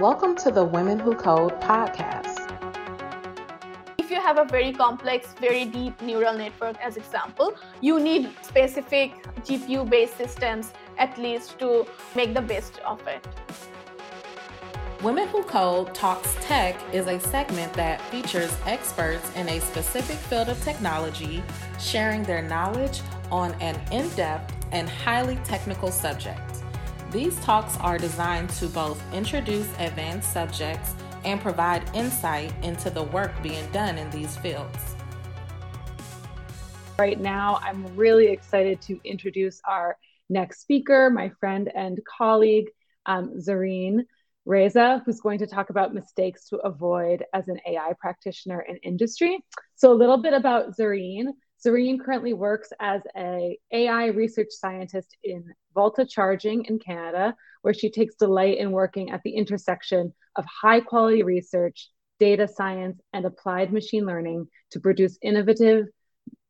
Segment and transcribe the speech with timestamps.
[0.00, 2.38] Welcome to the Women Who Code podcast.
[3.98, 9.12] If you have a very complex, very deep neural network, as example, you need specific
[9.42, 11.86] GPU-based systems at least to
[12.16, 13.26] make the best of it.
[15.02, 20.48] Women Who Code Talks Tech is a segment that features experts in a specific field
[20.48, 21.42] of technology
[21.78, 26.49] sharing their knowledge on an in depth and highly technical subject.
[27.10, 33.32] These talks are designed to both introduce advanced subjects and provide insight into the work
[33.42, 34.94] being done in these fields.
[37.00, 39.96] Right now, I'm really excited to introduce our
[40.28, 42.68] next speaker, my friend and colleague,
[43.06, 44.04] um, Zarreen
[44.44, 49.44] Reza, who's going to talk about mistakes to avoid as an AI practitioner in industry.
[49.74, 51.32] So, a little bit about Zarreen.
[51.66, 57.90] Zarreen currently works as a AI research scientist in Volta Charging in Canada, where she
[57.90, 63.72] takes delight in working at the intersection of high quality research, data science, and applied
[63.72, 65.86] machine learning to produce innovative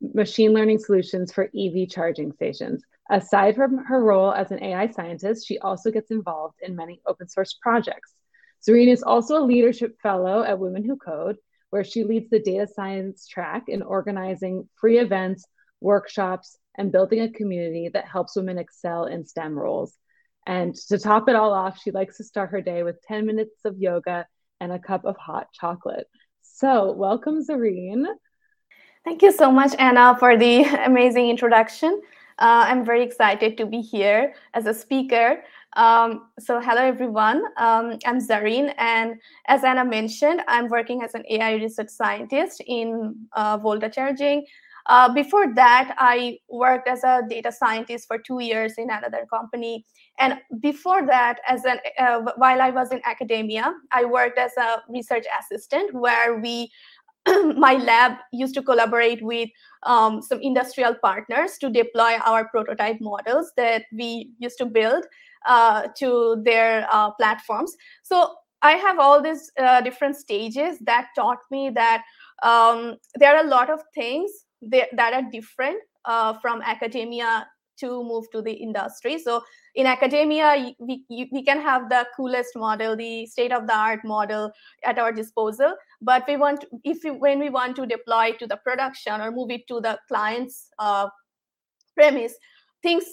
[0.00, 2.82] machine learning solutions for EV charging stations.
[3.10, 7.28] Aside from her role as an AI scientist, she also gets involved in many open
[7.28, 8.14] source projects.
[8.66, 11.36] Zarreen is also a leadership fellow at Women Who Code
[11.70, 15.44] where she leads the data science track in organizing free events,
[15.80, 19.94] workshops, and building a community that helps women excel in STEM roles.
[20.46, 23.64] And to top it all off, she likes to start her day with 10 minutes
[23.64, 24.26] of yoga
[24.60, 26.06] and a cup of hot chocolate.
[26.42, 28.04] So, welcome, Zarreen.
[29.04, 32.00] Thank you so much, Anna, for the amazing introduction.
[32.38, 35.42] Uh, I'm very excited to be here as a speaker.
[35.74, 41.22] Um, so hello everyone, um, I'm Zarreen and as Anna mentioned, I'm working as an
[41.30, 44.44] AI research scientist in uh, Volta Charging.
[44.86, 49.84] Uh, before that, I worked as a data scientist for two years in another company.
[50.18, 54.82] And before that, as an uh, while I was in academia, I worked as a
[54.88, 56.70] research assistant where we
[57.56, 59.48] my lab used to collaborate with
[59.82, 65.04] um, some industrial partners to deploy our prototype models that we used to build
[65.46, 67.76] uh, to their uh, platforms.
[68.02, 72.04] So I have all these uh, different stages that taught me that
[72.42, 74.30] um, there are a lot of things
[74.62, 77.46] that, are different uh, from academia
[77.80, 79.18] to move to the industry.
[79.18, 79.42] So
[79.74, 84.52] in academia, we, we can have the coolest model, the state of the art model
[84.84, 85.74] at our disposal.
[86.02, 89.50] But we want, if we, when we want to deploy to the production or move
[89.50, 91.08] it to the client's uh,
[91.94, 92.34] premise,
[92.82, 93.04] things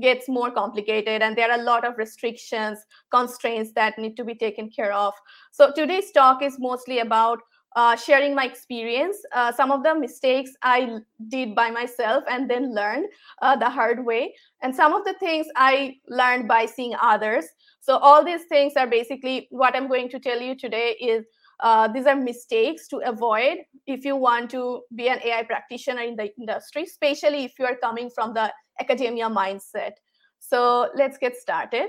[0.00, 2.78] gets more complicated and there are a lot of restrictions
[3.10, 5.14] constraints that need to be taken care of
[5.52, 7.38] so today's talk is mostly about
[7.74, 10.98] uh, sharing my experience uh, some of the mistakes i
[11.28, 13.06] did by myself and then learned
[13.42, 17.46] uh, the hard way and some of the things i learned by seeing others
[17.80, 21.24] so all these things are basically what i'm going to tell you today is
[21.60, 26.16] uh, these are mistakes to avoid if you want to be an ai practitioner in
[26.16, 29.92] the industry especially if you are coming from the academia mindset.
[30.38, 31.88] So let's get started.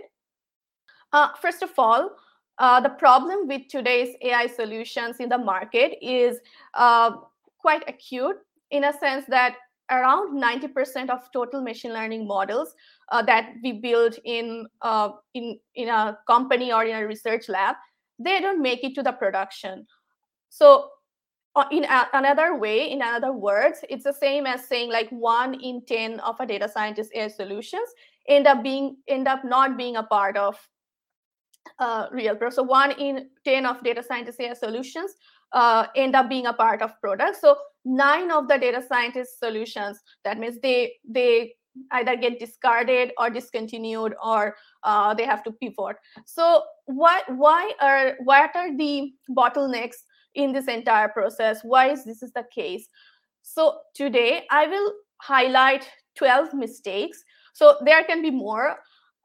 [1.12, 2.12] Uh, first of all,
[2.58, 6.40] uh, the problem with today's AI solutions in the market is
[6.74, 7.12] uh,
[7.60, 8.38] quite acute
[8.72, 9.56] in a sense that
[9.92, 12.74] around 90% of total machine learning models
[13.12, 17.76] uh, that we build in, uh, in, in a company or in a research lab,
[18.18, 19.86] they don't make it to the production.
[20.50, 20.90] So
[21.56, 25.54] uh, in a, another way, in other words, it's the same as saying like one
[25.56, 27.90] in 10 of a data scientist AI solutions
[28.28, 30.58] end up being end up not being a part of
[31.80, 32.50] uh, real pro.
[32.50, 35.16] So one in 10 of data scientist AI solutions
[35.52, 37.42] uh, end up being a part of products.
[37.42, 41.54] So nine of the data scientist solutions, that means they they
[41.92, 45.98] either get discarded or discontinued or uh, they have to pivot.
[46.26, 49.98] So what why are what are the bottlenecks
[50.36, 51.62] in this entire process.
[51.64, 52.88] Why is this is the case?
[53.42, 57.24] So today I will highlight 12 mistakes.
[57.54, 58.76] So there can be more,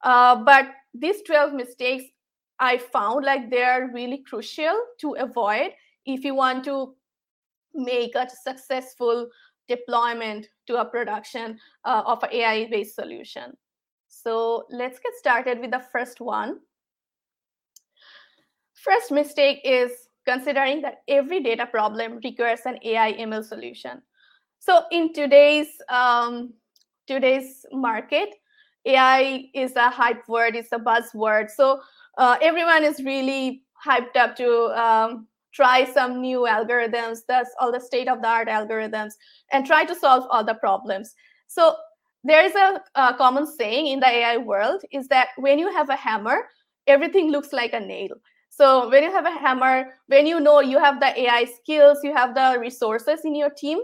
[0.02, 2.04] uh, but these 12 mistakes
[2.60, 5.72] I found like they're really crucial to avoid
[6.04, 6.94] if you want to
[7.74, 9.28] make a successful
[9.68, 13.56] deployment to a production uh, of an AI-based solution.
[14.08, 16.58] So let's get started with the first one.
[18.74, 19.92] First mistake is
[20.26, 24.02] considering that every data problem requires an AI ML solution.
[24.58, 26.52] So in today's um,
[27.06, 28.34] today's market,
[28.84, 31.50] AI is a hype word, it's a buzzword.
[31.50, 31.80] So
[32.20, 37.80] uh, everyone is really hyped up to um, try some new algorithms, that's all the
[37.80, 39.12] state of the art algorithms,
[39.52, 41.14] and try to solve all the problems.
[41.48, 41.76] So
[42.22, 45.88] there is a, a common saying in the AI world is that when you have
[45.88, 46.48] a hammer,
[46.86, 48.10] everything looks like a nail.
[48.50, 52.14] So when you have a hammer, when you know you have the AI skills, you
[52.14, 53.78] have the resources in your team,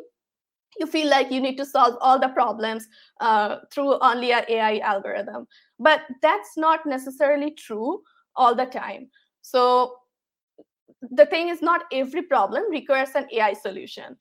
[0.78, 2.86] you feel like you need to solve all the problems
[3.22, 5.48] uh, through only an AI algorithm.
[5.78, 8.02] But that's not necessarily true
[8.36, 9.08] all the time.
[9.42, 9.96] So
[11.10, 14.16] the thing is not every problem requires an AI solution.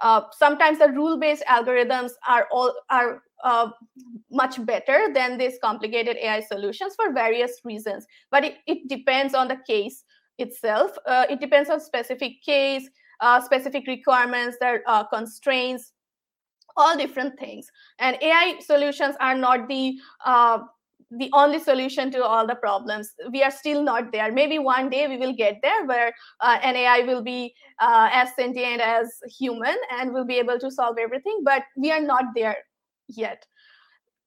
[0.00, 3.70] Uh, sometimes the rule-based algorithms are all are uh,
[4.30, 8.06] much better than these complicated AI solutions for various reasons.
[8.30, 10.04] But it, it depends on the case
[10.38, 10.92] itself.
[11.06, 12.88] Uh, it depends on specific case,
[13.20, 15.92] uh, specific requirements, their uh, constraints,
[16.76, 17.70] all different things.
[17.98, 20.60] And AI solutions are not the uh,
[21.10, 23.12] the only solution to all the problems.
[23.32, 24.30] We are still not there.
[24.32, 28.34] Maybe one day we will get there where uh, an AI will be uh, as
[28.36, 29.08] sentient as
[29.38, 32.56] human and will be able to solve everything, but we are not there
[33.08, 33.44] yet.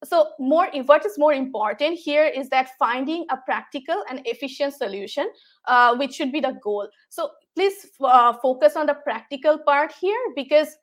[0.03, 5.29] So more, what is more important here is that finding a practical and efficient solution,
[5.65, 6.89] uh, which should be the goal.
[7.07, 10.75] So please uh, focus on the practical part here because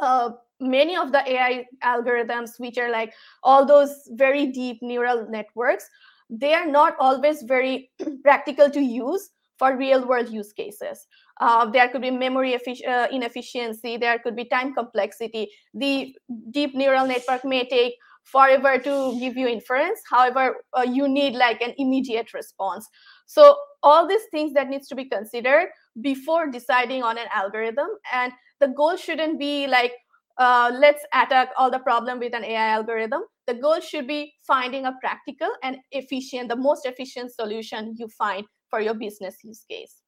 [0.00, 0.30] uh,
[0.60, 3.12] many of the AI algorithms, which are like
[3.42, 5.88] all those very deep neural networks,
[6.30, 7.90] they are not always very
[8.22, 11.06] practical to use for real world use cases.
[11.40, 15.48] Uh, there could be memory uh, inefficiency, there could be time complexity.
[15.74, 16.14] The
[16.50, 17.94] deep neural network may take
[18.24, 20.00] forever to give you inference.
[20.10, 22.86] However, uh, you need like an immediate response.
[23.26, 25.68] So all these things that needs to be considered
[26.00, 27.88] before deciding on an algorithm.
[28.12, 29.92] And the goal shouldn't be like,
[30.38, 33.22] uh, let's attack all the problem with an AI algorithm.
[33.46, 38.44] The goal should be finding a practical and efficient, the most efficient solution you find
[38.68, 40.02] for your business use case.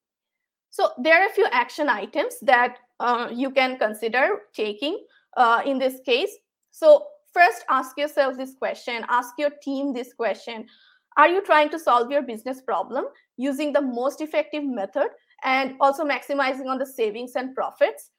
[0.69, 5.03] So there are a few action items that uh, you can consider taking
[5.35, 6.31] uh, in this case.
[6.71, 10.67] So first ask yourself this question, ask your team this question.
[11.17, 13.05] Are you trying to solve your business problem
[13.37, 15.07] using the most effective method
[15.43, 18.11] and also maximizing on the savings and profits?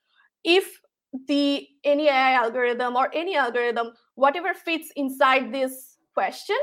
[0.45, 0.81] If
[1.27, 6.57] the any AI algorithm or any algorithm, whatever fits inside this question,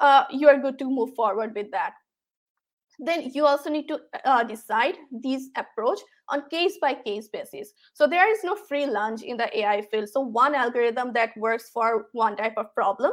[0.00, 1.94] uh, you are good to move forward with that.
[2.98, 5.98] Then you also need to uh, decide these approach
[6.28, 7.72] on case by case basis.
[7.92, 10.08] So there is no free lunch in the AI field.
[10.08, 13.12] So one algorithm that works for one type of problem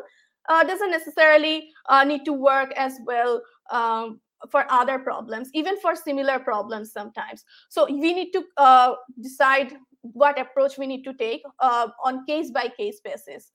[0.49, 3.41] uh, doesn't necessarily uh, need to work as well
[3.71, 7.43] um, for other problems, even for similar problems sometimes.
[7.69, 12.51] So we need to uh, decide what approach we need to take uh, on case
[12.51, 13.51] by case basis.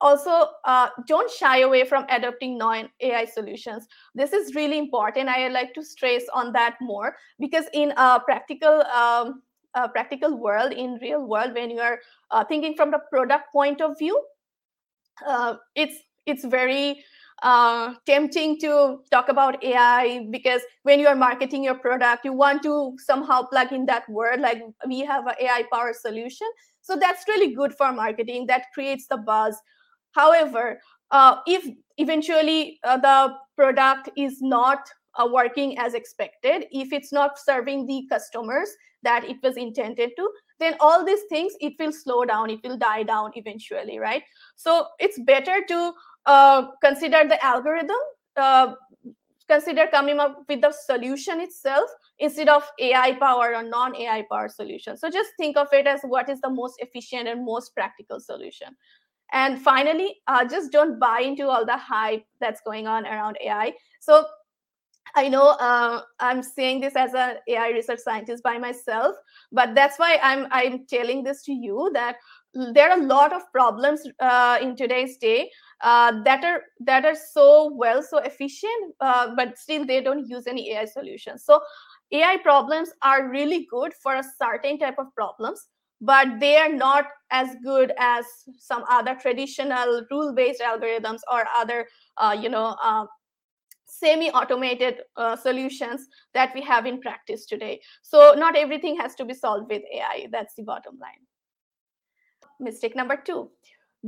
[0.00, 3.86] Also uh, don't shy away from adopting non-ai solutions.
[4.14, 8.82] This is really important i like to stress on that more because in a practical
[8.84, 9.42] um,
[9.74, 12.00] a practical world in real world when you are
[12.30, 14.20] uh, thinking from the product point of view
[15.26, 15.96] uh, it's
[16.26, 17.04] it's very
[17.42, 22.62] uh, tempting to talk about AI because when you are marketing your product, you want
[22.62, 26.46] to somehow plug in that word like we have an AI power solution.
[26.82, 28.46] So that's really good for marketing.
[28.46, 29.56] That creates the buzz.
[30.12, 31.66] However, uh, if
[31.98, 34.88] eventually uh, the product is not
[35.18, 38.68] uh, working as expected, if it's not serving the customers
[39.02, 42.76] that it was intended to, then all these things it will slow down, it will
[42.76, 44.22] die down eventually, right?
[44.56, 45.92] So it's better to
[46.26, 47.96] uh, consider the algorithm,
[48.36, 48.74] uh,
[49.48, 54.48] consider coming up with the solution itself instead of AI power or non AI power
[54.48, 54.96] solution.
[54.96, 58.68] So just think of it as what is the most efficient and most practical solution.
[59.32, 63.72] And finally, uh, just don't buy into all the hype that's going on around AI.
[64.00, 64.26] So
[65.14, 69.16] I know uh, I'm saying this as an AI research scientist by myself,
[69.52, 72.16] but that's why I'm I'm telling this to you that
[72.54, 75.50] there are a lot of problems uh, in today's day
[75.82, 80.46] uh, that are that are so well so efficient, uh, but still they don't use
[80.46, 81.44] any AI solutions.
[81.44, 81.60] So
[82.12, 85.68] AI problems are really good for a certain type of problems,
[86.00, 88.24] but they are not as good as
[88.58, 93.06] some other traditional rule-based algorithms or other uh, you know uh,
[93.86, 97.80] semi-automated uh, solutions that we have in practice today.
[98.02, 100.28] So not everything has to be solved with AI.
[100.30, 101.26] That's the bottom line.
[102.60, 103.50] Mistake number two.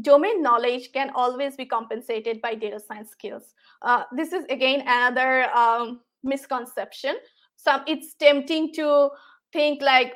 [0.01, 3.55] Domain knowledge can always be compensated by data science skills.
[3.83, 7.17] Uh, this is again another um, misconception.
[7.57, 9.11] Some it's tempting to
[9.53, 10.15] think like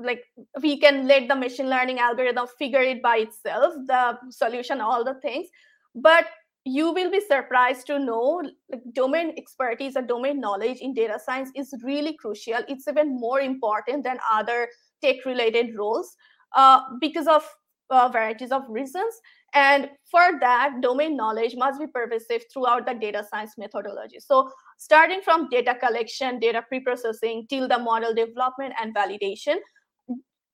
[0.00, 0.24] like
[0.62, 5.14] we can let the machine learning algorithm figure it by itself, the solution, all the
[5.14, 5.48] things.
[5.94, 6.26] But
[6.64, 11.50] you will be surprised to know like, domain expertise or domain knowledge in data science
[11.54, 12.60] is really crucial.
[12.68, 14.68] It's even more important than other
[15.00, 16.14] tech related roles
[16.54, 17.44] uh, because of
[17.90, 19.14] uh, varieties of reasons.
[19.54, 24.18] And for that, domain knowledge must be pervasive throughout the data science methodology.
[24.20, 29.56] So starting from data collection, data pre-processing, till the model development and validation,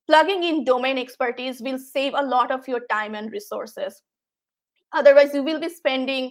[0.07, 4.01] plugging in domain expertise will save a lot of your time and resources.
[4.93, 6.31] Otherwise, you will be spending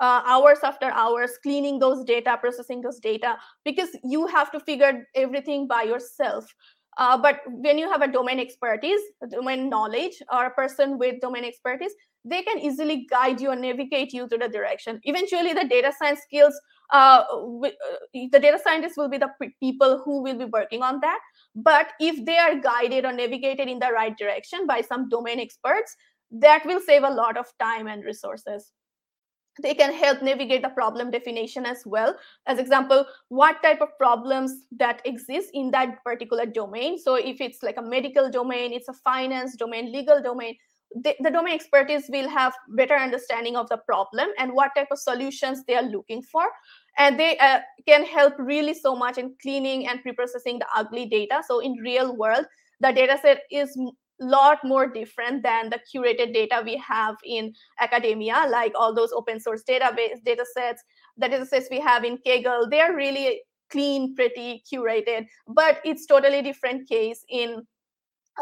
[0.00, 5.04] uh, hours after hours cleaning those data, processing those data, because you have to figure
[5.14, 6.46] everything by yourself.
[6.98, 9.00] Uh, but when you have a domain expertise,
[9.30, 11.92] domain knowledge, or a person with domain expertise,
[12.24, 15.00] they can easily guide you and navigate you to the direction.
[15.04, 16.60] Eventually, the data science skills,
[16.92, 17.68] uh, uh,
[18.12, 21.20] the data scientists will be the people who will be working on that.
[21.54, 25.94] But if they are guided or navigated in the right direction by some domain experts,
[26.32, 28.72] that will save a lot of time and resources
[29.62, 32.16] they can help navigate the problem definition as well.
[32.46, 36.98] As example what type of problems that exist in that particular domain.
[36.98, 40.56] So if it's like a medical domain it's a finance domain legal domain
[40.94, 44.98] the, the domain expertise will have better understanding of the problem and what type of
[44.98, 46.44] solutions they are looking for.
[46.96, 51.42] And they uh, can help really so much in cleaning and pre-processing the ugly data.
[51.46, 52.46] So in real world
[52.80, 53.76] the data set is
[54.20, 59.40] lot more different than the curated data we have in academia, like all those open
[59.40, 60.82] source database data sets,
[61.16, 66.42] the data sets we have in Kaggle, they're really clean, pretty, curated, but it's totally
[66.42, 67.62] different case in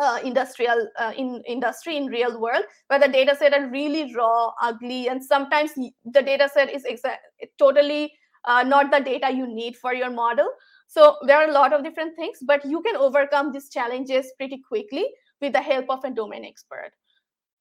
[0.00, 4.50] uh, industrial uh, in industry in real world where the data set are really raw
[4.60, 7.16] ugly and sometimes the data set is exa-
[7.58, 8.12] totally
[8.44, 10.46] uh, not the data you need for your model.
[10.86, 14.62] So there are a lot of different things but you can overcome these challenges pretty
[14.68, 15.06] quickly
[15.40, 16.92] with the help of a domain expert.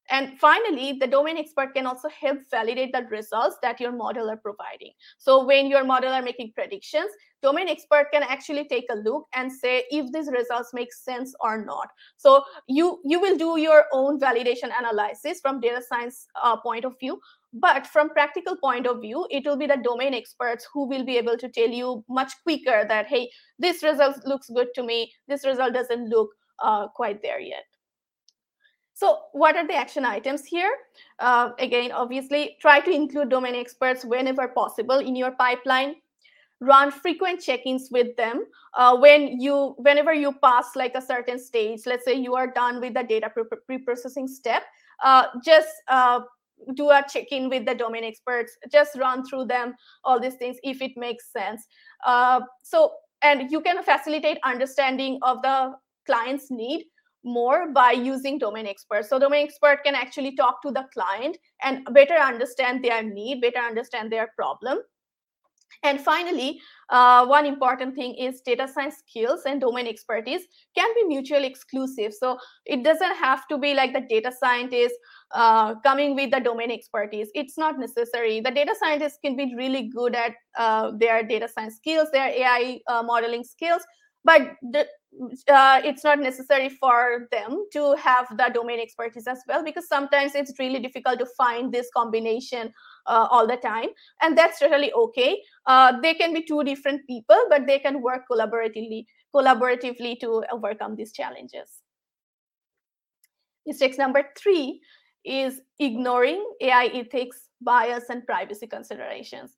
[0.10, 4.38] And finally, the domain expert can also help validate the results that your model are
[4.38, 4.92] providing.
[5.18, 7.10] So when your model are making predictions,
[7.42, 11.66] domain expert can actually take a look and say if these results make sense or
[11.66, 11.90] not.
[12.18, 16.94] So you, you will do your own validation analysis from data science uh, point of
[17.00, 17.20] view,
[17.54, 21.18] but from practical point of view, it will be the domain experts who will be
[21.18, 25.46] able to tell you much quicker that, hey, this result looks good to me, this
[25.46, 27.66] result doesn't look uh, quite there yet.
[28.94, 30.72] So what are the action items here?
[31.20, 35.96] Uh, again, obviously, try to include domain experts whenever possible in your pipeline.
[36.62, 41.82] Run frequent check-ins with them uh, when you, whenever you pass like a certain stage.
[41.86, 43.30] Let's say you are done with the data
[43.68, 44.64] pre-processing step.
[45.04, 46.22] Uh, just uh,
[46.76, 48.58] do a check-in with the domain experts.
[48.72, 51.68] Just run through them, all these things, if it makes sense.
[52.06, 55.74] Uh, so, and you can facilitate understanding of the
[56.06, 56.86] client's need
[57.24, 59.10] more by using domain experts.
[59.10, 63.60] So domain expert can actually talk to the client and better understand their need, better
[63.66, 64.80] understand their problem.
[65.84, 66.60] And finally,
[66.90, 70.42] uh, one important thing is data science skills and domain expertise
[70.76, 72.14] can be mutually exclusive.
[72.14, 74.96] So it doesn't have to be like the data scientist
[75.32, 77.28] uh, coming with the domain expertise.
[77.36, 78.40] It's not necessary.
[78.40, 82.80] The data scientists can be really good at uh, their data science skills, their AI
[82.88, 83.82] uh, modeling skills,
[84.24, 84.88] but the,
[85.50, 90.36] uh, it's not necessary for them to have the domain expertise as well because sometimes
[90.36, 92.72] it's really difficult to find this combination
[93.08, 93.90] uh, all the time
[94.22, 95.42] and that's totally okay.
[95.66, 100.96] Uh, they can be two different people but they can work collaboratively collaboratively to overcome
[100.96, 101.82] these challenges.
[103.66, 104.82] Mistakes number three
[105.26, 109.56] is ignoring ai ethics bias and privacy considerations.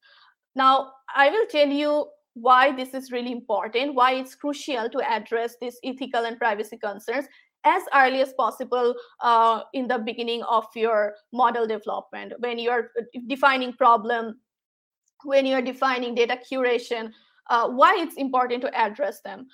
[0.56, 2.08] Now i will tell you
[2.42, 7.26] why this is really important, why it's crucial to address these ethical and privacy concerns
[7.66, 12.34] as early as possible uh, in the beginning of your model development.
[12.40, 14.40] When you're uh, defining problem
[15.24, 17.12] when you're defining data curation
[17.50, 19.48] uh, why it's important to address them.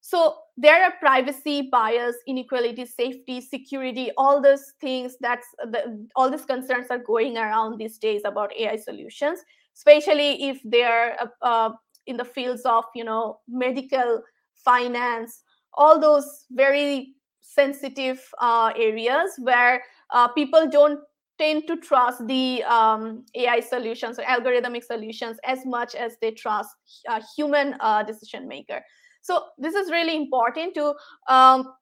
[0.00, 6.44] So there are privacy bias inequality safety security all those things that's the, all these
[6.44, 9.38] concerns are going around these days about ai solutions
[9.74, 11.70] especially if they're uh, uh
[12.06, 14.22] in the fields of you know medical
[14.56, 15.42] finance
[15.74, 19.82] all those very sensitive uh, areas where
[20.12, 21.00] uh, people don't
[21.38, 26.70] tend to trust the um, ai solutions or algorithmic solutions as much as they trust
[27.08, 28.80] a human uh, decision maker.
[29.22, 30.94] So this is really important to
[31.28, 31.72] um,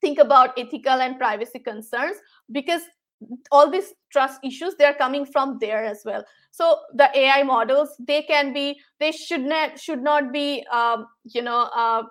[0.00, 2.16] think about ethical and privacy concerns
[2.50, 2.82] because
[3.50, 6.24] all these trust issues they're coming from there as well.
[6.50, 11.42] So the ai models they can be they should not should not be um, you
[11.42, 12.02] know uh,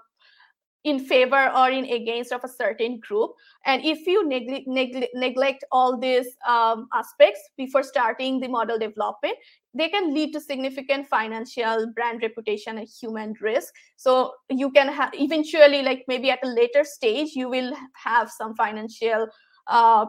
[0.83, 3.31] in favor or in against of a certain group.
[3.65, 9.37] And if you neg- neg- neglect all these um, aspects before starting the model development
[9.73, 13.73] they can lead to significant financial brand reputation and human risk.
[13.95, 18.55] So you can have eventually like maybe at a later stage you will have some
[18.55, 19.27] financial
[19.67, 20.05] uh,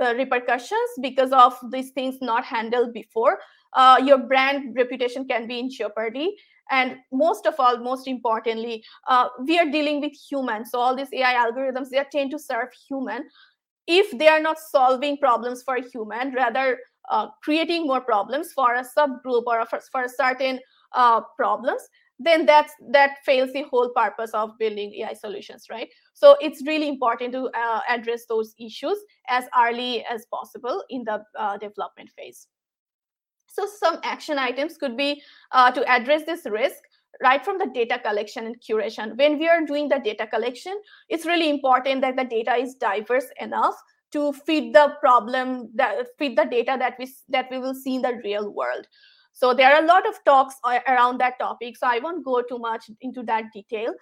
[0.00, 3.38] uh, repercussions because of these things not handled before
[3.74, 6.36] uh, your brand reputation can be in jeopardy.
[6.70, 10.70] And most of all most importantly uh, we are dealing with humans.
[10.70, 13.28] So all these ai algorithms they tend to serve human.
[13.86, 16.78] If they are not solving problems for human rather
[17.10, 20.60] uh, creating more problems for a subgroup or for, for certain
[20.92, 21.82] uh, problems
[22.18, 26.88] then that's that fails the whole purpose of building ai solutions right so it's really
[26.88, 32.46] important to uh, address those issues as early as possible in the uh, development phase
[33.46, 36.82] so some action items could be uh, to address this risk
[37.22, 39.16] right from the data collection and curation.
[39.16, 40.74] When we are doing the data collection,
[41.08, 43.74] it's really important that the data is diverse enough
[44.12, 48.02] to feed the problem that feed the data that we that we will see in
[48.02, 48.86] the real world.
[49.32, 50.56] So there are a lot of talks
[50.88, 51.76] around that topic.
[51.76, 53.94] So I won't go too much into that detail.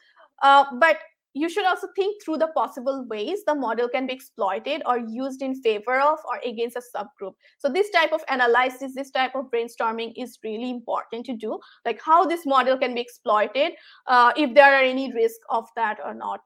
[0.43, 0.99] Uh, but
[1.35, 5.43] you should also think through the possible ways the model can be exploited or used
[5.43, 7.35] in favor of or against a subgroup.
[7.59, 12.01] So this type of analysis, this type of brainstorming is really important to do, like
[12.05, 13.73] how this model can be exploited,
[14.07, 16.41] uh, if there are any risk of that or not.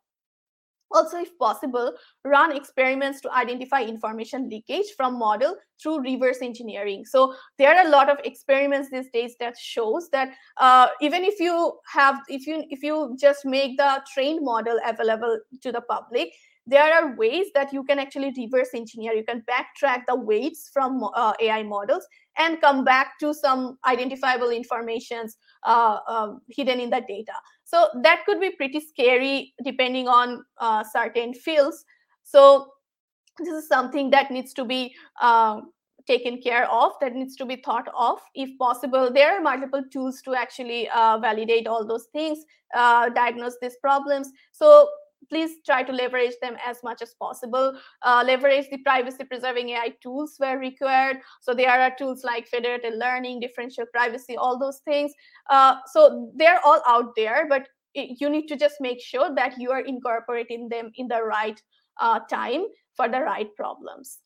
[0.95, 1.93] Also, if possible,
[2.25, 7.05] run experiments to identify information leakage from model through reverse engineering.
[7.05, 11.41] So there are a lot of experiments these days that shows that uh, even if
[11.41, 16.33] you have, if you if you just make the trained model available to the public,
[16.67, 19.13] there are ways that you can actually reverse engineer.
[19.13, 22.07] You can backtrack the weights from uh, AI models
[22.39, 27.33] and come back to some identifiable informations uh, um, hidden in the data.
[27.65, 31.85] So that could be pretty scary depending on uh, certain fields.
[32.23, 32.69] So
[33.39, 35.61] this is something that needs to be uh,
[36.07, 38.19] taken care of, that needs to be thought of.
[38.35, 42.45] If possible, there are multiple tools to actually uh, validate all those things,
[42.75, 44.31] uh, diagnose these problems.
[44.53, 44.89] So
[45.29, 47.79] please try to leverage them as much as possible.
[48.03, 51.19] Uh, leverage the privacy preserving AI tools where required.
[51.41, 55.13] So there are tools like federated learning, differential privacy, all those things.
[55.51, 59.71] Uh, so they're all out there, but you need to just make sure that you
[59.71, 61.61] are incorporating them in the right
[62.01, 64.19] uh, time for the right problems.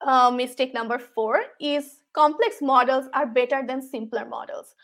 [0.00, 4.74] Uh, mistake number four is complex models are better than simpler models.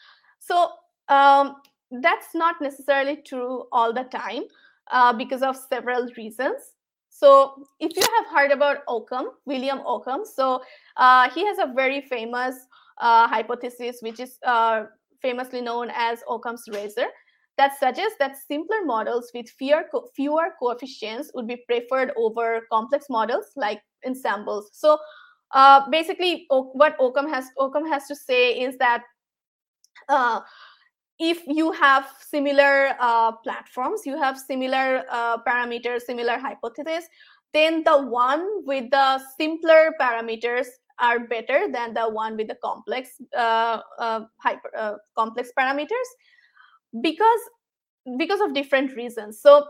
[0.40, 0.70] So
[1.08, 1.56] um,
[2.02, 4.44] that's not necessarily true all the time
[4.90, 6.74] uh, because of several reasons.
[7.08, 10.62] So if you have heard about Occam, William Occam, so
[10.96, 12.56] uh, he has a very famous
[12.98, 14.84] uh, hypothesis, which is uh,
[15.22, 17.06] famously known as Occam's razor,
[17.56, 23.06] that suggests that simpler models with fewer, co fewer coefficients would be preferred over complex
[23.08, 24.70] models like ensembles.
[24.72, 24.98] So
[25.52, 29.04] uh, basically, what Occam has Occam has to say is that
[30.08, 30.40] uh,
[31.30, 37.08] if you have similar uh, platforms, you have similar uh, parameters, similar hypotheses,
[37.54, 40.66] then the one with the simpler parameters
[40.98, 46.10] are better than the one with the complex uh, uh hyper uh, complex parameters
[47.02, 47.40] because
[48.18, 49.40] because of different reasons.
[49.40, 49.66] So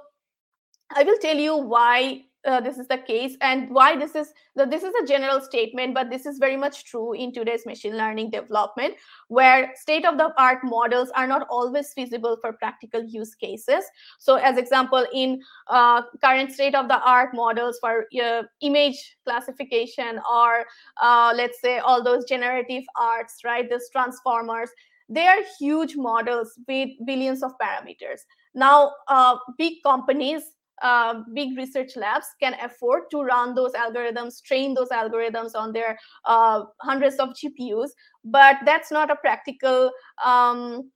[0.94, 4.66] I will tell you why uh, this is the case and why this is the,
[4.66, 8.30] this is a general statement but this is very much true in today's machine learning
[8.30, 8.94] development
[9.28, 13.84] where state of the art models are not always feasible for practical use cases.
[14.18, 20.20] So as example in uh, current state of the art models for uh, image classification
[20.30, 20.64] or
[21.00, 24.70] uh, let's say all those generative arts right those transformers
[25.08, 28.20] they are huge models with billions of parameters.
[28.54, 30.44] Now uh, big companies
[30.82, 35.98] uh, big research labs can afford to run those algorithms, train those algorithms on their
[36.24, 37.90] uh, hundreds of GPUs,
[38.24, 39.90] but that's not a practical.
[40.24, 40.90] Um,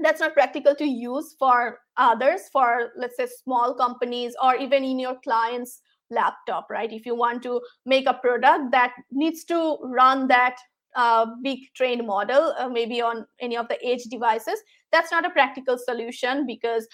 [0.00, 4.98] that's not practical to use for others, for let's say small companies or even in
[4.98, 6.92] your client's laptop, right?
[6.92, 10.56] If you want to make a product that needs to run that
[10.96, 14.60] uh, big trained model, uh, maybe on any of the edge devices,
[14.92, 16.86] that's not a practical solution because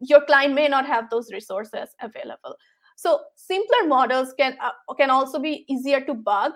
[0.00, 2.56] your client may not have those resources available.
[2.96, 6.52] So simpler models can uh, can also be easier to bug,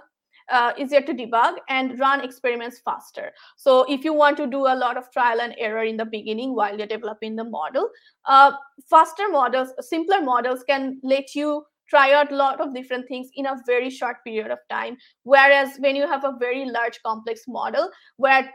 [0.48, 3.32] uh, easier to debug, and run experiments faster.
[3.56, 6.54] So if you want to do a lot of trial and error in the beginning
[6.54, 7.90] while you're developing the model,
[8.26, 8.52] uh,
[8.88, 13.46] faster models, simpler models can let you try out a lot of different things in
[13.46, 14.96] a very short period of time.
[15.22, 18.51] Whereas when you have a very large complex model where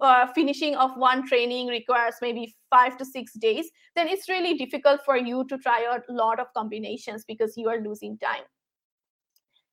[0.00, 5.00] uh, finishing of one training requires maybe five to six days, then it's really difficult
[5.04, 8.42] for you to try out a lot of combinations because you are losing time.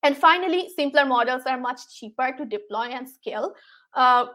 [0.04, 3.54] And finally, simpler models are much cheaper to deploy and scale
[3.96, 4.28] uh,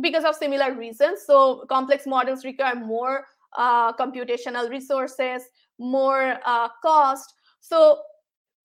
[0.00, 1.22] because of similar reasons.
[1.26, 3.24] So complex models require more
[3.56, 5.44] uh, computational resources,
[5.78, 7.32] more uh, cost.
[7.64, 8.02] So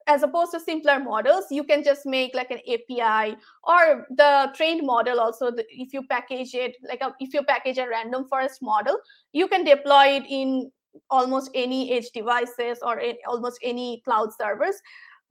[0.07, 4.85] as opposed to simpler models, you can just make like an API or the trained
[4.85, 8.61] model also, the, if you package it, like a, if you package a random forest
[8.61, 8.97] model,
[9.31, 10.69] you can deploy it in
[11.09, 14.75] almost any edge devices or in almost any cloud servers.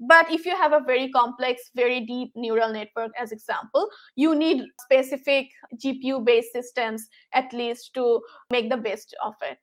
[0.00, 4.64] But if you have a very complex, very deep neural network, as example, you need
[4.80, 9.58] specific GPU-based systems at least to make the best of it.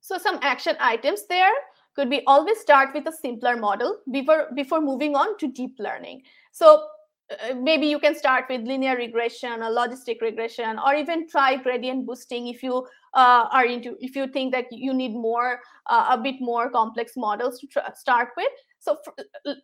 [0.00, 1.52] So some action items there
[1.94, 6.22] could we always start with a simpler model before before moving on to deep learning?
[6.52, 6.86] So
[7.30, 12.06] uh, maybe you can start with linear regression or logistic regression or even try gradient
[12.06, 16.18] boosting if you uh, are into if you think that you need more uh, a
[16.18, 18.98] bit more complex models to start with so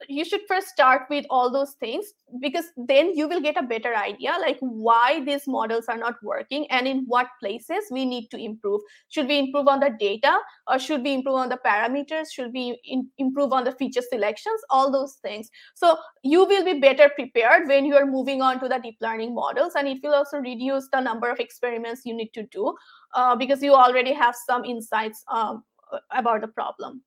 [0.08, 2.06] you should first start with all those things
[2.40, 6.70] because then you will get a better idea like why these models are not working
[6.70, 8.80] and in what places we need to improve.
[9.08, 12.26] Should we improve on the data or should we improve on the parameters?
[12.32, 14.60] Should we in, improve on the feature selections?
[14.70, 15.50] All those things.
[15.74, 19.34] So you will be better prepared when you are moving on to the deep learning
[19.34, 22.72] models and it will also reduce the number of experiments you need to do
[23.14, 25.64] uh, because you already have some insights um,
[26.12, 27.02] about the problem.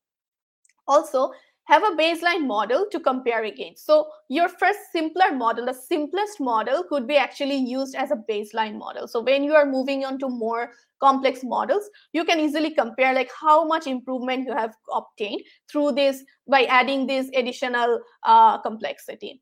[0.87, 1.31] Also
[1.71, 3.85] have a baseline model to compare against.
[3.85, 8.77] So your first simpler model, the simplest model could be actually used as a baseline
[8.77, 9.07] model.
[9.07, 13.31] So when you are moving on to more complex models, you can easily compare like
[13.39, 19.41] how much improvement you have obtained through this by adding this additional uh, complexity.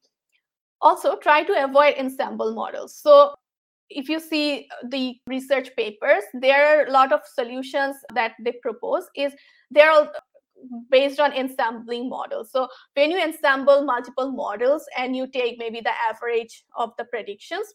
[0.82, 2.96] Also try to avoid ensemble models.
[2.96, 3.34] So
[3.89, 9.06] if you see the research papers, there are a lot of solutions that they propose
[9.15, 9.34] is
[9.72, 10.12] there are
[10.89, 12.52] based on ensembling models.
[12.52, 17.74] So when you ensemble multiple models and you take maybe the average of the predictions,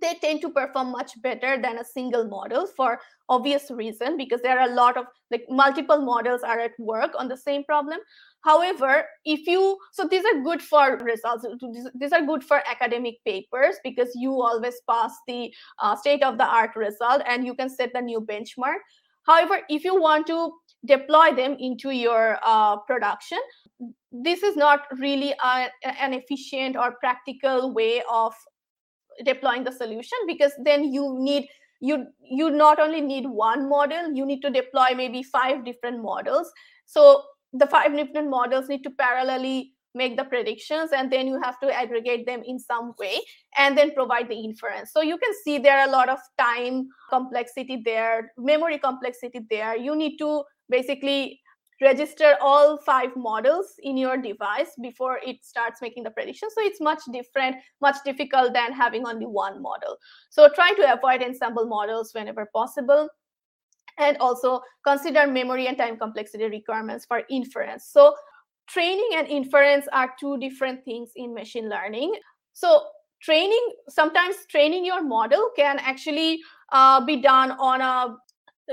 [0.00, 4.58] they tend to perform much better than a single model for obvious reason because there
[4.58, 7.98] are a lot of like multiple models are at work on the same problem.
[8.42, 11.46] However if you so these are good for results.
[11.94, 16.46] These are good for academic papers because you always pass the uh, state of the
[16.46, 18.80] art result and you can set the new benchmark.
[19.24, 20.52] However if you want to
[20.84, 23.38] deploy them into your uh, production.
[24.10, 25.68] This is not really a,
[26.00, 28.34] an efficient or practical way of
[29.24, 31.46] deploying the solution because then you need
[31.80, 36.50] you you not only need one model you need to deploy maybe five different models.
[36.86, 41.60] So the five different models need to parallelly make the predictions and then you have
[41.60, 43.20] to aggregate them in some way
[43.58, 44.90] and then provide the inference.
[44.92, 49.76] So you can see there are a lot of time complexity there memory complexity there.
[49.76, 51.40] You need to basically
[51.80, 56.48] register all five models in your device before it starts making the prediction.
[56.54, 59.96] So it's much different much difficult than having only one model.
[60.30, 63.08] So try to avoid ensemble models whenever possible.
[63.98, 67.86] And also consider memory and time complexity requirements for inference.
[67.86, 68.14] So
[68.66, 72.14] training and inference are two different things in machine learning.
[72.54, 72.86] So
[73.20, 76.40] training, sometimes training your model can actually
[76.72, 78.16] uh, be done on a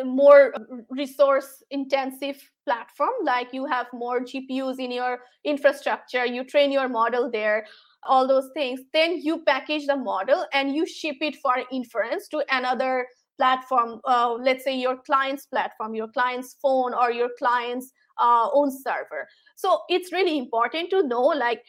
[0.06, 0.54] more
[0.90, 7.30] resource intensive platform like you have more gpus in your infrastructure you train your model
[7.32, 7.66] there
[8.04, 12.44] all those things then you package the model and you ship it for inference to
[12.50, 18.50] another platform uh, let's say your client's platform your client's phone or your client's uh,
[18.54, 19.28] own server.
[19.56, 21.64] So it's really important to know like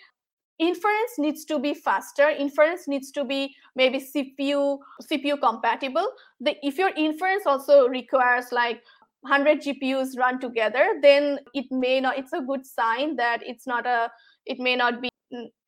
[0.60, 2.28] inference needs to be faster.
[2.28, 4.78] Inference needs to be maybe cpu
[5.10, 6.08] cpu compatible.
[6.40, 8.82] The, if your inference also requires like
[9.22, 13.86] 100 gpus run together then it may not it's a good sign that it's not
[13.86, 14.10] a
[14.46, 15.10] it may not be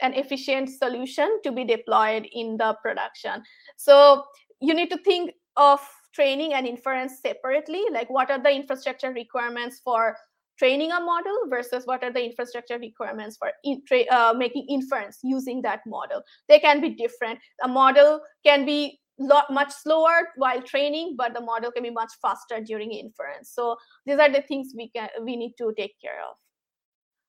[0.01, 3.43] an efficient solution to be deployed in the production.
[3.77, 4.25] So
[4.61, 5.81] you need to think of
[6.15, 7.83] training and inference separately.
[7.93, 10.17] Like what are the infrastructure requirements for
[10.59, 15.63] training a model versus what are the infrastructure requirements for in uh, making inference using
[15.63, 16.23] that model.
[16.49, 17.39] They can be different.
[17.63, 22.13] A model can be lot much slower while training, but the model can be much
[22.21, 23.51] faster during inference.
[23.51, 26.37] So these are the things we can we need to take care of.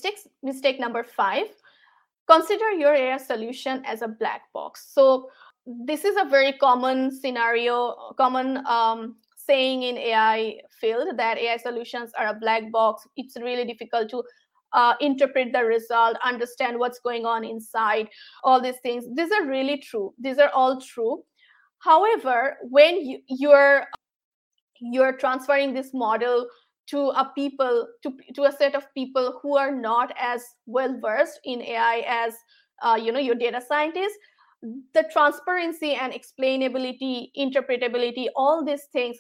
[0.02, 1.48] Mistake, mistake number five,
[2.30, 4.90] consider your AI solution as a black box.
[4.92, 5.30] So
[5.66, 12.12] this is a very common scenario, common um, saying in AI field that AI solutions
[12.18, 13.08] are a black box.
[13.18, 14.24] It's really difficult to
[14.74, 18.10] uh, interpret the result, understand what's going on inside,
[18.44, 19.06] all these things.
[19.16, 20.14] These are really true.
[20.20, 21.24] These are all true.
[21.80, 23.86] However, when you, you're
[24.80, 26.48] you're transferring this model
[26.88, 31.40] to a people to, to a set of people who are not as well versed
[31.46, 32.34] in AI as
[32.82, 34.18] uh, you know your data scientists,
[34.94, 39.18] the transparency and explainability, interpretability, all these things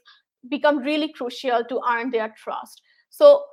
[0.49, 2.82] become really crucial to earn their trust.
[3.10, 3.43] So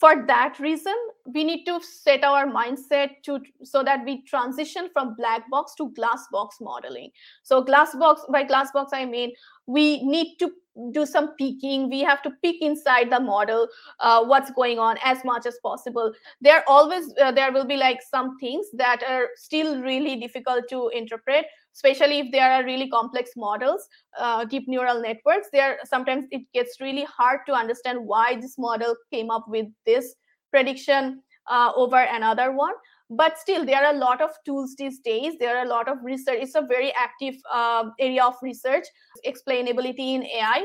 [0.00, 0.94] for that reason
[1.34, 5.90] we need to set our mindset to so that we transition from black box to
[5.90, 7.10] glass box modeling.
[7.42, 9.32] So glass box by glass box i mean
[9.66, 10.50] we need to
[10.92, 11.90] do some peeking.
[11.90, 16.12] We have to peek inside the model uh, what's going on as much as possible.
[16.40, 20.88] There always uh, there will be like some things that are still really difficult to
[20.88, 26.42] interpret especially if there are really complex models uh, deep neural networks there sometimes it
[26.52, 30.14] gets really hard to understand why this model came up with this
[30.50, 32.74] prediction uh, over another one.
[33.08, 35.34] But still there are a lot of tools these days.
[35.40, 36.38] There are a lot of research.
[36.40, 38.84] It's a very active um, area of research
[39.26, 40.64] explainability in ai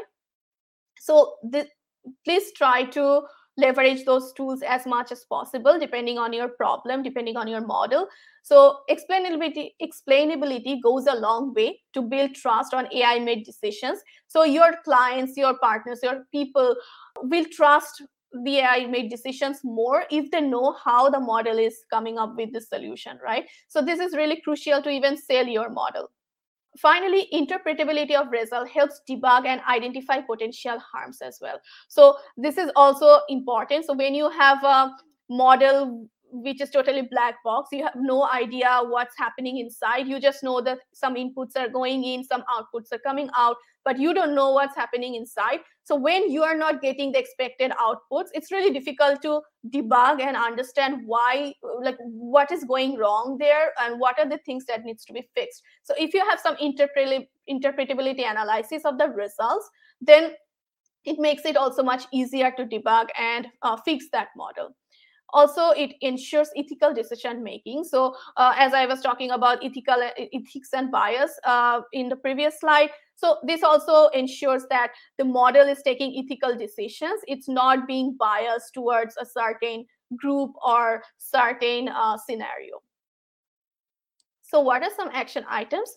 [0.99, 1.67] so the,
[2.23, 3.21] please try to
[3.57, 8.07] leverage those tools as much as possible depending on your problem depending on your model
[8.43, 14.43] so explainability explainability goes a long way to build trust on ai made decisions so
[14.43, 16.75] your clients your partners your people
[17.23, 18.03] will trust
[18.43, 22.51] the AI made decisions more if they know how the model is coming up with
[22.51, 23.45] the solution, right?
[23.67, 26.09] So this is really crucial to even sell your model.
[26.77, 31.59] Finally, interpretability of result helps debug and identify potential harms as well.
[31.88, 33.85] So this is also important.
[33.85, 34.91] So when you have a
[35.29, 40.43] model which is totally black box you have no idea what's happening inside you just
[40.43, 44.35] know that some inputs are going in some outputs are coming out but you don't
[44.35, 48.74] know what's happening inside so when you are not getting the expected outputs it's really
[48.74, 54.28] difficult to debug and understand why like what is going wrong there and what are
[54.28, 55.62] the things that needs to be fixed.
[55.84, 59.69] So if you have some interpretability analysis of the results
[60.02, 60.34] then
[61.04, 64.76] it makes it also much easier to debug and uh, fix that model
[65.36, 70.69] also it ensures ethical decision making so uh, as i was talking about ethical ethics
[70.74, 75.82] and bias uh, in the previous slide so this also ensures that the model is
[75.82, 77.21] taking ethical decisions.
[77.28, 79.86] It's not being biased towards a certain
[80.17, 82.82] group or certain uh, scenario.
[84.41, 85.95] So what are some action items?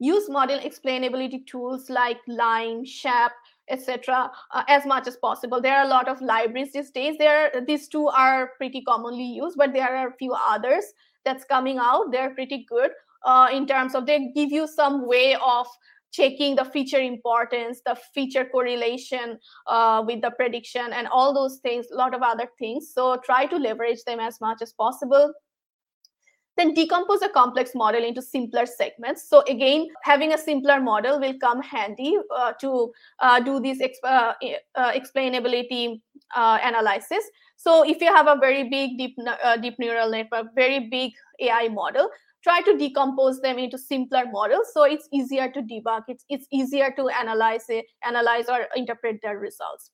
[0.00, 3.32] Use model explainability tools like LIME SHAP
[3.68, 5.60] etc uh, as much as possible.
[5.60, 7.16] There are a lot of libraries these days.
[7.18, 10.84] There these two are pretty commonly used but there are a few others
[11.24, 12.12] that's coming out.
[12.12, 12.90] They're pretty good
[13.24, 15.66] uh, in terms of they give you some way of
[16.12, 21.86] checking the feature importance the feature correlation uh, with the prediction and all those things
[21.90, 22.92] a lot of other things.
[22.92, 25.32] So try to leverage them as much as possible
[26.56, 29.28] then decompose a complex model into simpler segments.
[29.28, 34.04] So again, having a simpler model will come handy uh, to uh, do this exp
[34.04, 34.34] uh,
[34.74, 36.00] uh explainability
[36.36, 37.24] uh, analysis.
[37.56, 41.68] So if you have a very big deep, uh, deep neural network, very big AI
[41.68, 42.08] model,
[42.42, 46.92] try to decompose them into simpler models so it's easier to debug, it's, it's easier
[46.96, 49.90] to analyze it, analyze or interpret their results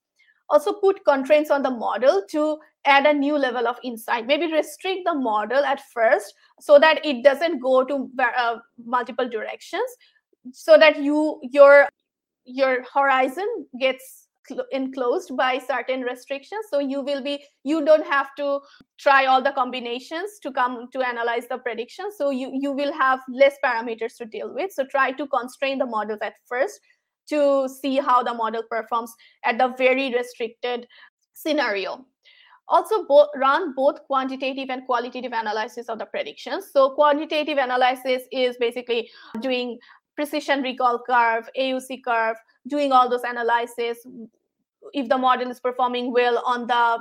[0.51, 4.27] also put constraints on the model to add a new level of insight.
[4.27, 9.91] Maybe restrict the model at first so that it doesn't go to uh, multiple directions
[10.53, 11.89] so that you your
[12.45, 13.47] your horizon
[13.79, 14.29] gets
[14.73, 16.65] enclosed by certain restrictions.
[16.71, 18.61] So you will be you don't have to
[18.99, 22.07] try all the combinations to come to analyze the prediction.
[22.17, 24.73] So you you will have less parameters to deal with.
[24.73, 26.81] So try to constrain the models at first
[27.29, 29.13] to see how the model performs
[29.45, 30.87] at the very restricted
[31.33, 32.05] scenario.
[32.69, 36.67] Also run both quantitative and qualitative analysis of the predictions.
[36.73, 39.11] So quantitative analysis is basically
[39.41, 39.79] doing
[40.17, 42.37] precision recall curve, AUC curve,
[42.67, 43.99] doing all those analysis.
[44.93, 46.99] If the model is performing well on the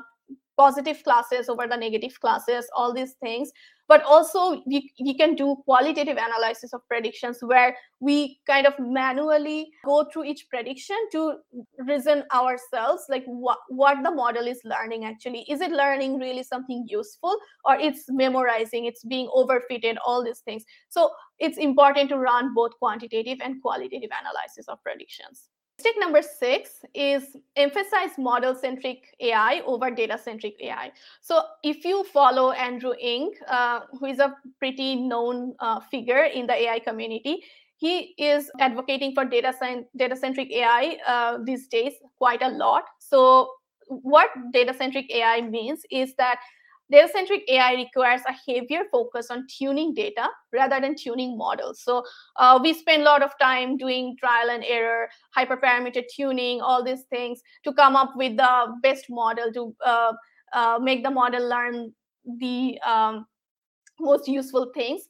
[0.58, 3.52] positive classes over the negative classes, all these things.
[3.88, 9.70] But also we, we can do qualitative analysis of predictions where we kind of manually
[9.86, 11.36] go through each prediction to
[11.88, 15.46] reason ourselves like what, what the model is learning actually.
[15.50, 20.66] Is it learning really something useful or it's memorizing, it's being overfitted, all these things.
[20.90, 25.48] So it's important to run both quantitative and qualitative analysis of predictions.
[25.80, 30.92] Mistake number six is emphasize model centric AI over data centric AI.
[31.22, 36.48] So, if you follow Andrew Ng, uh, who is a pretty known uh, figure in
[36.48, 37.44] the AI community,
[37.76, 39.54] he is advocating for data,
[39.96, 42.86] data centric AI uh, these days quite a lot.
[42.98, 43.52] So,
[43.88, 46.40] what data centric AI means is that
[46.90, 51.82] Data-centric AI requires a heavier focus on tuning data rather than tuning models.
[51.82, 52.04] So
[52.38, 57.04] uh, we spend a lot of time doing trial and error, hyperparameter tuning, all these
[57.10, 60.14] things to come up with the best model to uh,
[60.54, 61.94] uh, make the model learn
[62.40, 63.26] the um,
[64.00, 65.02] most useful things.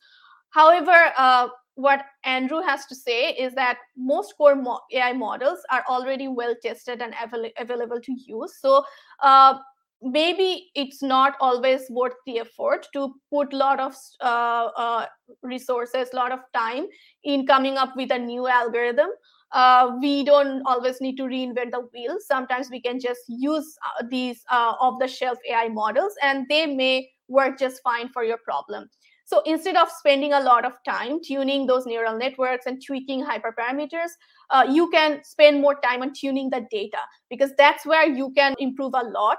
[0.49, 5.83] However, uh, what Andrew has to say is that most core mo AI models are
[5.87, 8.57] already well tested and avail available to use.
[8.59, 8.83] So
[9.21, 9.59] uh,
[10.01, 15.05] maybe it's not always worth the effort to put a lot of uh, uh,
[15.41, 16.85] resources, a lot of time
[17.23, 19.09] in coming up with a new algorithm.
[19.51, 22.17] Uh, we don't always need to reinvent the wheel.
[22.19, 27.57] Sometimes we can just use uh, these uh, off-the-shelf AI models, and they may work
[27.57, 28.89] just fine for your problem.
[29.25, 34.11] So instead of spending a lot of time tuning those neural networks and tweaking hyperparameters,
[34.51, 38.55] uh, you can spend more time on tuning the data because that's where you can
[38.57, 39.37] improve a lot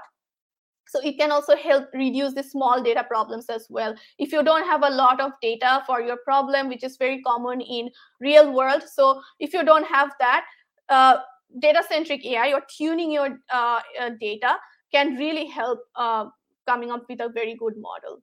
[0.89, 3.95] so it can also help reduce the small data problems as well.
[4.17, 7.61] If you don't have a lot of data for your problem which is very common
[7.61, 10.45] in real world so if you don't have that
[10.89, 11.17] uh,
[11.59, 14.57] data centric ai or tuning your uh, uh, data
[14.91, 16.25] can really help uh,
[16.67, 18.21] coming up with a very good model.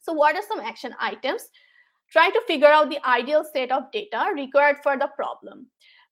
[0.00, 1.48] So what are some action items?
[2.10, 5.66] Try to figure out the ideal set of data required for the problem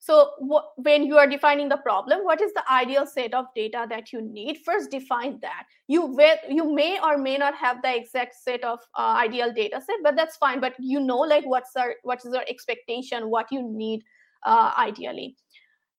[0.07, 0.31] so
[0.77, 4.23] when you are defining the problem, what is the ideal set of data that you
[4.23, 4.59] need?
[4.65, 5.65] First, define that.
[5.89, 6.17] You
[6.49, 10.15] you may or may not have the exact set of uh, ideal data set, but
[10.15, 10.61] that's fine.
[10.61, 14.05] But you know, like what's our what is your expectation, what you need
[14.45, 15.35] uh, ideally.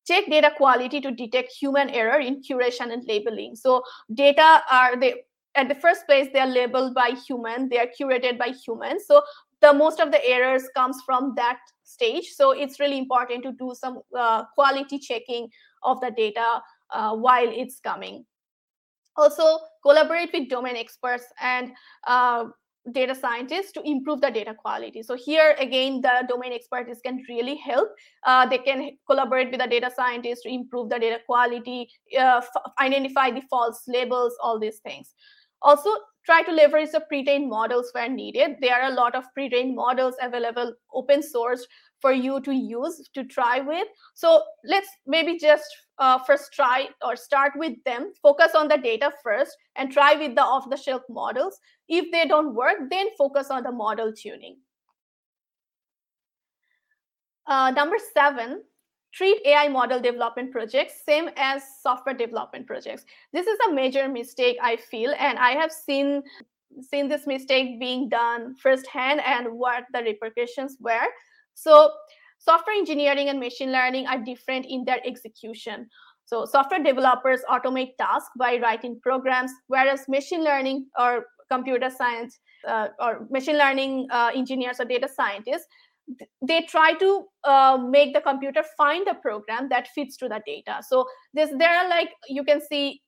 [0.08, 3.58] Check data quality to detect human error in curation and labeling.
[3.58, 7.90] So data are they at the first place they are labeled by human they are
[8.00, 9.22] curated by humans so
[9.62, 12.34] the most of the errors comes from that stage.
[12.36, 15.50] So it's really important to do some uh, quality checking
[15.84, 18.26] of the data uh, while it's coming.
[19.16, 21.72] Also collaborate with domain experts and
[22.06, 22.46] uh,
[22.92, 25.02] data scientists to improve the data quality.
[25.02, 27.90] So here again the domain experts can really help.
[28.24, 31.90] Uh, they can collaborate with the data scientists to improve the data quality
[32.20, 32.42] uh,
[32.80, 35.14] identify the false labels all these things.
[35.62, 35.90] Also
[36.28, 38.58] try to leverage the pre-trained models where needed.
[38.60, 41.66] There are a lot of pre-trained models available open source
[42.02, 43.88] for you to use to try with.
[44.14, 45.66] So let's maybe just
[46.00, 50.36] uh, first try or start with them, focus on the data first and try with
[50.36, 51.58] the off-the-shelf models.
[51.88, 54.58] If they don't work, then focus on the model tuning.
[57.48, 58.64] Uh, number seven,
[59.18, 63.04] treat AI model development projects same as software development projects.
[63.34, 66.22] This is a major mistake I feel, and I have seen
[66.82, 71.08] seen this mistake being done firsthand and what the repercussions were.
[71.56, 71.92] So
[72.38, 75.88] software engineering and machine learning are different in their execution.
[76.26, 82.90] So software developers automate tasks by writing programs, whereas machine learning or computer science uh,
[83.00, 85.66] or machine learning uh, engineers or data scientists
[86.42, 90.82] they try to uh, make the computer find a program that fits to the data.
[90.88, 93.02] So this there are like you can see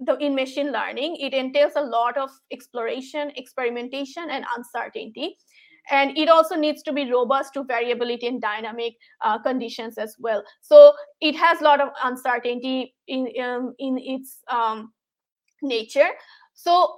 [0.00, 5.36] the in machine learning it entails a lot of exploration experimentation and uncertainty.
[5.88, 10.42] And it also needs to be robust to variability and dynamic uh, conditions as well.
[10.60, 14.92] So it has a lot of uncertainty in um, in its um,
[15.62, 16.08] nature.
[16.54, 16.96] So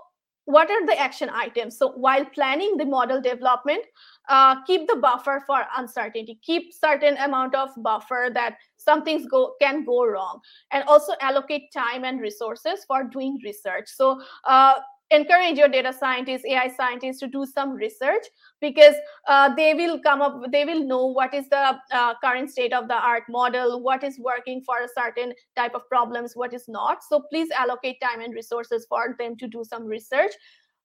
[0.49, 1.77] what are the action items?
[1.77, 3.85] So while planning the model development
[4.31, 6.39] uh, keep the buffer for uncertainty.
[6.43, 10.41] Keep certain amount of buffer that some things go can go wrong.
[10.71, 13.89] And also allocate time and resources for doing research.
[13.89, 14.75] So uh,
[15.11, 18.27] encourage your data scientists ai scientists to do some research
[18.61, 18.95] because
[19.27, 22.89] uh, they will come up they will know what is the uh, current state of
[22.89, 27.03] the art model what is working for a certain type of problems what is not.
[27.03, 30.33] So please allocate time and resources for them to do some research.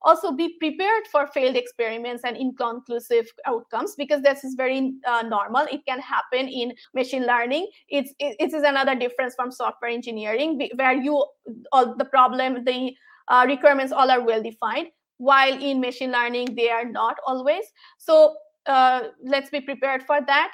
[0.05, 5.65] Also be prepared for failed experiments and inconclusive outcomes because this is very uh, normal.
[5.71, 7.69] It can happen in machine learning.
[7.88, 11.25] It's it, it is another difference from software engineering where you
[11.71, 12.93] all the problem the
[13.27, 17.65] uh, requirements all are well defined while in machine learning they are not always.
[17.97, 20.51] So uh, let's be prepared for that.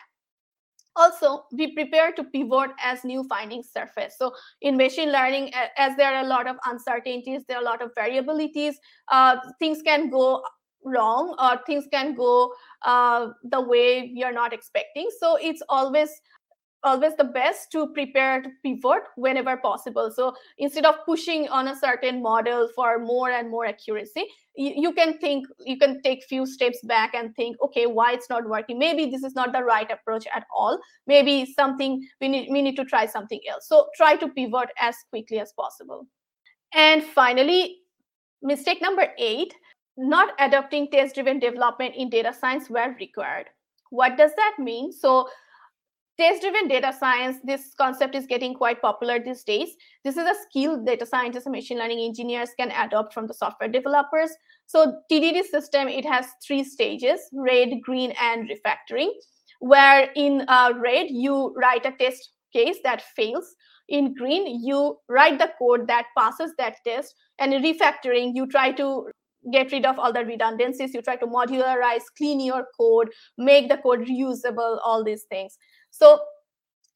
[0.95, 4.15] Also be prepared to pivot as new findings surface.
[4.17, 7.81] So in machine learning as there are a lot of uncertainties there are a lot
[7.81, 8.73] of variabilities
[9.09, 10.43] uh, things can go
[10.83, 12.53] wrong or things can go
[12.83, 15.09] uh, the way you're not expecting.
[15.19, 16.09] So it's always
[16.83, 20.11] always the best to prepare to pivot whenever possible.
[20.15, 24.25] So instead of pushing on a certain model for more and more accuracy
[24.59, 28.29] you, you can think you can take few steps back and think okay why it's
[28.29, 28.77] not working?
[28.77, 30.79] Maybe this is not the right approach at all.
[31.07, 33.67] Maybe something we need we need to try something else.
[33.67, 36.05] So try to pivot as quickly as possible.
[36.73, 37.77] And finally
[38.41, 39.53] mistake number 8
[39.97, 43.47] not adopting test driven development in data science where required.
[43.89, 44.93] What does that mean?
[44.93, 45.27] So
[46.19, 49.69] Test driven data science, this concept is getting quite popular these days.
[50.03, 53.69] This is a skill data scientists and machine learning engineers can adopt from the software
[53.69, 54.29] developers.
[54.65, 59.11] So TDD system, it has three stages, red, green, and refactoring,
[59.61, 63.55] where in uh, red, you write a test case that fails.
[63.87, 67.15] in green, you write the code that passes that test.
[67.39, 69.07] And in refactoring, you try to
[69.51, 70.93] get rid of all the redundancies.
[70.93, 75.57] You try to modularize, clean your code, make the code reusable, all these things.
[75.99, 76.21] So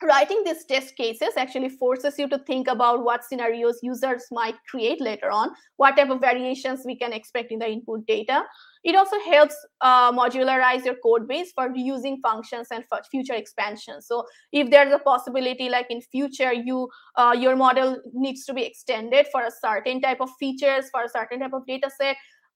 [0.02, 5.02] writing these test cases actually forces you to think about what scenarios users might create
[5.02, 8.44] later on, what type of variations we can expect in the input data.
[8.86, 14.02] It also helps uh, modularize your code base for reusing functions and for future expansion.
[14.02, 18.64] So if there's a possibility like in future, you uh, your model needs to be
[18.64, 22.16] extended for a certain type of features, for a certain type of data set,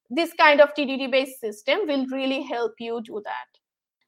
[0.09, 3.56] this kind of TDD-based system will really help you do that.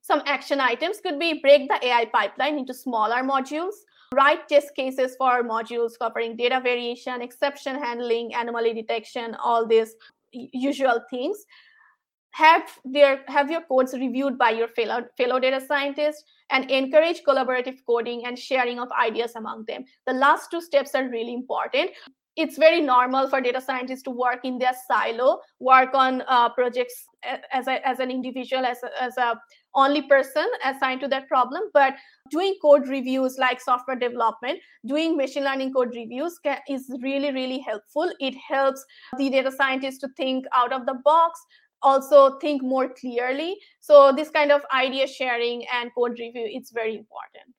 [0.09, 3.75] Some action items could be break the AI pipeline into smaller modules,
[4.11, 9.93] write test cases for modules covering data variation, exception handling, anomaly detection, all these
[10.31, 11.45] usual things.
[12.31, 17.77] Have their have your codes reviewed by your fellow, fellow data scientists and encourage collaborative
[17.85, 19.85] coding and sharing of ideas among them.
[20.07, 21.91] The last two steps are really important
[22.39, 27.05] it's very normal for data scientists to work in their silo, work on uh, projects
[27.51, 29.39] as, a, as an individual, as a, as a
[29.75, 31.63] only person assigned to that problem.
[31.73, 31.95] But
[32.31, 37.59] doing code reviews like software development, doing machine learning code reviews can, is really, really
[37.59, 38.09] helpful.
[38.21, 38.85] It helps
[39.17, 41.39] the data scientists to think out of the box,
[41.81, 43.57] also think more clearly.
[43.81, 47.53] So this kind of idea sharing and code review, it's very important.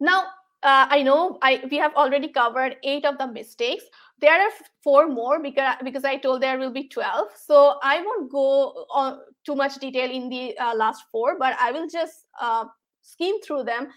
[0.00, 0.24] Now,
[0.62, 3.84] uh, I know I we have already covered eight of the mistakes.
[4.20, 4.50] There are
[4.84, 7.28] four more because because I told there will be twelve.
[7.36, 11.72] So I won't go on too much detail in the uh, last four, but I
[11.72, 12.64] will just uh,
[13.02, 13.88] skim through them.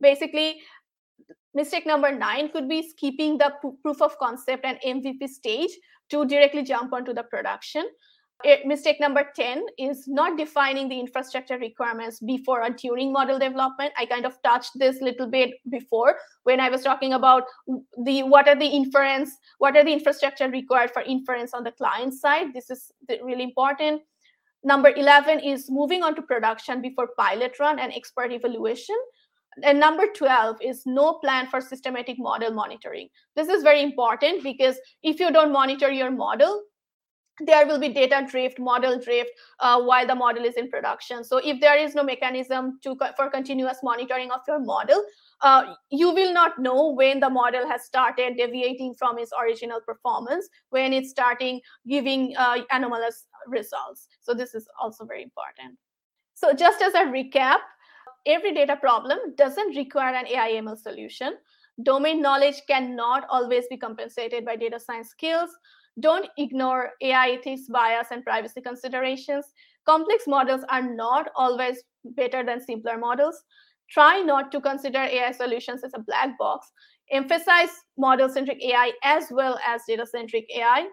[0.00, 0.60] Basically,
[1.54, 3.52] mistake number nine could be skipping the
[3.82, 5.70] proof of concept and MVP stage
[6.10, 7.84] to directly jump onto the production
[8.44, 13.92] it, mistake number 10 is not defining the infrastructure requirements before or during model development.
[13.96, 17.44] I kind of touched this little bit before when I was talking about
[18.04, 22.14] the what are the inference, what are the infrastructure required for inference on the client
[22.14, 22.54] side.
[22.54, 24.02] This is really important.
[24.64, 28.96] Number 11 is moving on to production before pilot run and expert evaluation.
[29.62, 33.08] And number 12 is no plan for systematic model monitoring.
[33.36, 36.62] This is very important because if you don't monitor your model,
[37.46, 39.30] there will be data drift model drift
[39.60, 41.24] uh, while the model is in production.
[41.24, 45.02] So if there is no mechanism to for continuous monitoring of your model
[45.42, 50.48] uh, you will not know when the model has started deviating from its original performance
[50.70, 54.08] when it's starting giving uh, anomalous results.
[54.20, 55.76] So this is also very important.
[56.34, 57.58] So just as a recap
[58.26, 61.34] every data problem doesn't require an ai ml solution.
[61.82, 65.50] Domain knowledge cannot always be compensated by data science skills
[66.00, 69.46] don't ignore AI ethics, bias, and privacy considerations.
[69.84, 73.42] Complex models are not always better than simpler models.
[73.90, 76.70] Try not to consider AI solutions as a black box.
[77.10, 80.88] Emphasize model centric AI as well as data centric AI.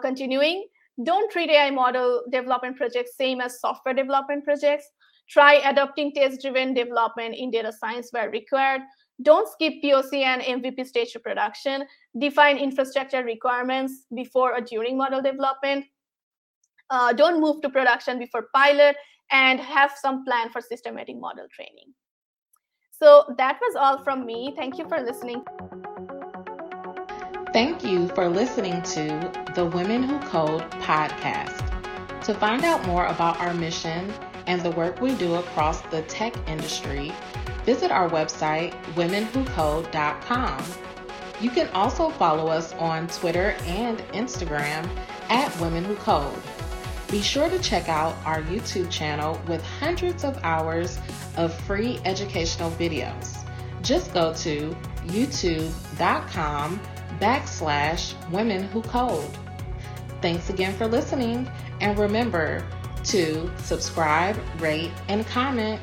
[0.00, 0.68] Continuing,
[1.02, 4.88] don't treat AI model development projects same as software development projects.
[5.28, 8.82] Try adopting test driven development in data science where required.
[9.22, 11.84] Don't skip POC and MVP stage to production.
[12.18, 15.86] Define infrastructure requirements before or during model development.
[16.90, 18.96] Uh, don't move to production before pilot
[19.30, 21.94] and have some plan for systematic model training.
[22.90, 24.52] So that was all from me.
[24.56, 25.44] Thank you for listening.
[27.52, 31.66] Thank you for listening to the Women Who Code podcast.
[32.24, 34.12] To find out more about our mission
[34.46, 37.12] and the work we do across the tech industry,
[37.64, 40.64] visit our website, womenwhocode.com.
[41.40, 44.88] You can also follow us on Twitter and Instagram
[45.30, 46.36] at Women Who Code.
[47.10, 50.98] Be sure to check out our YouTube channel with hundreds of hours
[51.36, 53.38] of free educational videos.
[53.82, 54.76] Just go to
[55.06, 56.80] youtube.com
[57.18, 59.30] backslash women who code.
[60.20, 62.66] Thanks again for listening, and remember
[63.04, 65.80] to subscribe, rate, and comment